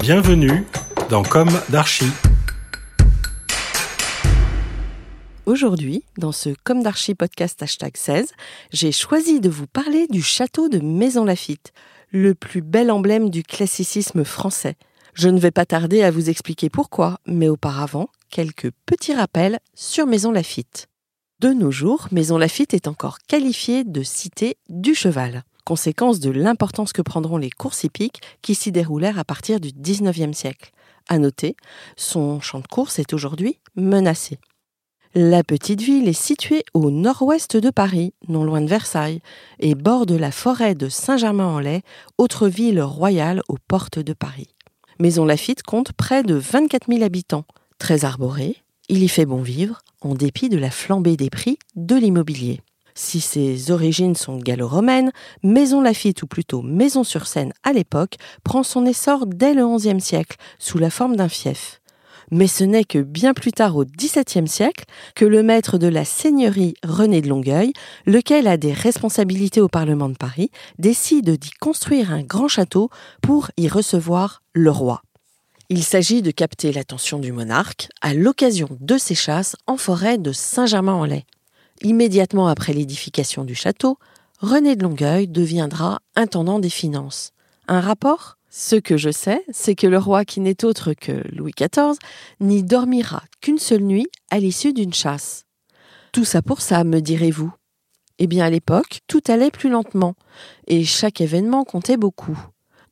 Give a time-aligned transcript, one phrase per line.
[0.00, 0.64] Bienvenue
[1.10, 2.10] dans Comme d'Archie.
[5.44, 8.32] Aujourd'hui, dans ce Comme d'Archie podcast hashtag 16,
[8.72, 11.74] j'ai choisi de vous parler du château de Maison Lafitte,
[12.10, 14.76] le plus bel emblème du classicisme français.
[15.12, 20.06] Je ne vais pas tarder à vous expliquer pourquoi, mais auparavant, quelques petits rappels sur
[20.06, 20.88] Maison Lafitte.
[21.40, 26.92] De nos jours, Maison Lafitte est encore qualifiée de cité du cheval conséquence de l'importance
[26.92, 30.72] que prendront les courses hippiques qui s'y déroulèrent à partir du XIXe siècle.
[31.08, 31.56] À noter,
[31.96, 34.38] son champ de course est aujourd'hui menacé.
[35.14, 39.20] La petite ville est située au nord-ouest de Paris, non loin de Versailles,
[39.58, 41.82] et borde la forêt de Saint-Germain-en-Laye,
[42.16, 44.48] autre ville royale aux portes de Paris.
[45.00, 47.44] Maison Lafitte compte près de 24 000 habitants.
[47.78, 48.56] Très arboré,
[48.88, 52.60] il y fait bon vivre, en dépit de la flambée des prix de l'immobilier.
[52.94, 58.62] Si ses origines sont gallo-romaines, Maison Lafitte, ou plutôt Maison sur Seine à l'époque, prend
[58.62, 61.80] son essor dès le XIe siècle, sous la forme d'un fief.
[62.30, 66.04] Mais ce n'est que bien plus tard au XVIIe siècle que le maître de la
[66.04, 67.72] seigneurie René de Longueuil,
[68.06, 72.88] lequel a des responsabilités au Parlement de Paris, décide d'y construire un grand château
[73.20, 75.02] pour y recevoir le roi.
[75.68, 80.32] Il s'agit de capter l'attention du monarque à l'occasion de ses chasses en forêt de
[80.32, 81.24] Saint-Germain-en-Laye
[81.82, 83.98] immédiatement après l'édification du château,
[84.40, 87.32] René de Longueuil deviendra intendant des finances.
[87.68, 88.38] Un rapport?
[88.50, 91.96] Ce que je sais, c'est que le roi, qui n'est autre que Louis XIV,
[92.40, 95.44] n'y dormira qu'une seule nuit à l'issue d'une chasse.
[96.12, 97.50] Tout ça pour ça, me direz-vous.
[98.18, 100.14] Eh bien, à l'époque, tout allait plus lentement,
[100.66, 102.38] et chaque événement comptait beaucoup.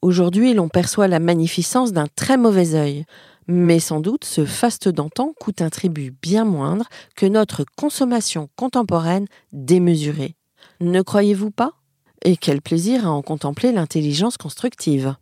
[0.00, 3.04] Aujourd'hui, l'on perçoit la magnificence d'un très mauvais œil.
[3.52, 6.84] Mais sans doute, ce faste d'antan coûte un tribut bien moindre
[7.16, 10.36] que notre consommation contemporaine démesurée.
[10.80, 11.72] Ne croyez-vous pas?
[12.24, 15.16] Et quel plaisir à en contempler l'intelligence constructive.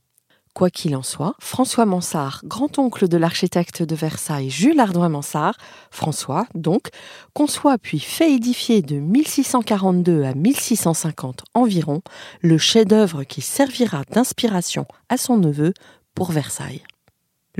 [0.54, 5.56] Quoi qu'il en soit, François Mansart, grand-oncle de l'architecte de Versailles Jules Ardouin Mansart,
[5.90, 6.88] François donc,
[7.32, 12.02] conçoit puis fait édifier de 1642 à 1650 environ
[12.42, 15.72] le chef-d'œuvre qui servira d'inspiration à son neveu
[16.14, 16.82] pour Versailles.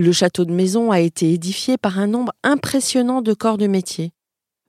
[0.01, 4.13] Le château de maison a été édifié par un nombre impressionnant de corps de métier.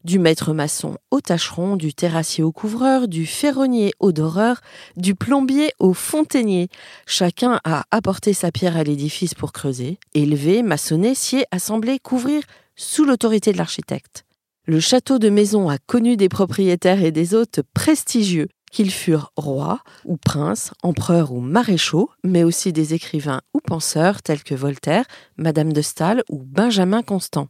[0.03, 4.59] Du maître maçon au tâcheron, du terrassier au couvreur, du ferronnier au doreur,
[4.97, 6.67] du plombier au fontainier.
[7.05, 12.41] Chacun a apporté sa pierre à l'édifice pour creuser, élever, maçonner, scier, assembler, couvrir,
[12.75, 14.25] sous l'autorité de l'architecte.
[14.65, 19.81] Le château de maison a connu des propriétaires et des hôtes prestigieux, qu'ils furent rois
[20.05, 25.05] ou princes, empereurs ou maréchaux, mais aussi des écrivains ou penseurs tels que Voltaire,
[25.37, 27.47] Madame de Staël ou Benjamin Constant.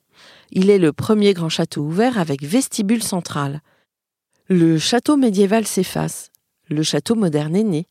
[0.51, 3.61] Il est le premier grand château ouvert avec vestibule central.
[4.47, 6.31] Le château médiéval s'efface,
[6.69, 7.87] le château moderne est né.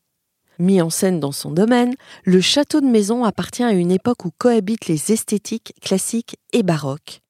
[0.57, 1.95] Mis en scène dans son domaine,
[2.25, 7.21] le château de maison appartient à une époque où cohabitent les esthétiques classiques et baroques.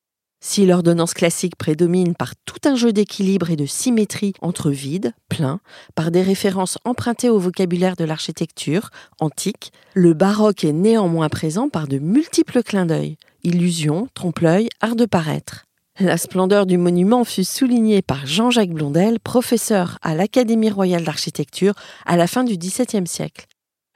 [0.42, 5.60] Si l'ordonnance classique prédomine par tout un jeu d'équilibre et de symétrie entre vide, plein,
[5.96, 8.90] par des références empruntées au vocabulaire de l'architecture
[9.20, 15.06] antique, le baroque est néanmoins présent par de multiples clins d'œil, illusions, trompe-l'œil, art de
[15.06, 15.66] paraître.
[16.00, 21.74] La splendeur du monument fut soulignée par Jean-Jacques Blondel, professeur à l'Académie royale d'architecture
[22.06, 23.48] à la fin du XVIIe siècle.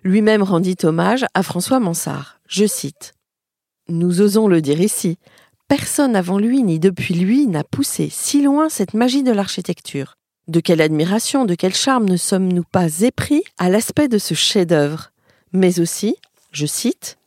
[0.03, 2.39] Lui-même rendit hommage à François Mansart.
[2.49, 3.13] Je cite
[3.87, 5.17] Nous osons le dire ici,
[5.75, 10.13] personne avant lui ni depuis lui n'a poussé si loin cette magie de l'architecture.
[10.47, 15.09] De quelle admiration, de quel charme ne sommes-nous pas épris à l'aspect de ce chef-d'œuvre
[15.51, 16.15] Mais aussi,
[16.51, 17.17] je cite,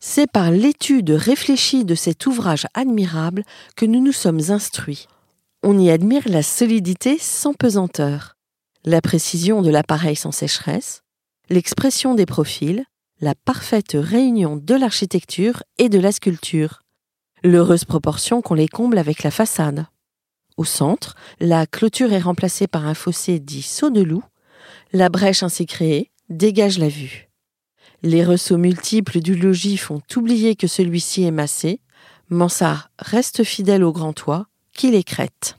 [0.00, 3.44] c'est par l'étude réfléchie de cet ouvrage admirable
[3.76, 5.06] que nous nous sommes instruits.
[5.62, 8.34] On y admire la solidité sans pesanteur,
[8.84, 11.04] la précision de l'appareil sans sécheresse,
[11.50, 12.84] l'expression des profils,
[13.20, 16.82] la parfaite réunion de l'architecture et de la sculpture,
[17.42, 19.86] l'heureuse proportion qu'on les comble avec la façade.
[20.56, 24.24] Au centre, la clôture est remplacée par un fossé dit saut de loup,
[24.92, 27.28] la brèche ainsi créée dégage la vue.
[28.02, 31.80] Les ressauts multiples du logis font oublier que celui-ci est massé.
[32.30, 35.58] Mansart reste fidèle au grand toit, qui l'écrète.